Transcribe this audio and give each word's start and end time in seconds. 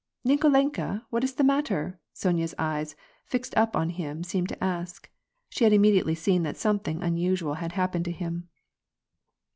"Nikolenka, 0.25 1.05
what 1.11 1.23
is 1.23 1.35
the 1.35 1.43
matter?" 1.43 1.99
Sonya's 2.21 2.55
eyes, 2.57 2.95
fixed 3.23 3.55
up 3.55 3.75
on 3.75 3.91
him, 3.91 4.23
seemed 4.23 4.49
to 4.49 4.63
ask. 4.63 5.07
She 5.47 5.63
had 5.63 5.73
immediately 5.73 6.15
seen 6.15 6.41
that 6.41 6.57
some 6.57 6.79
thing 6.79 7.03
unusual 7.03 7.53
had 7.53 7.73
happened 7.73 8.05
to 8.05 8.11
him. 8.11 8.49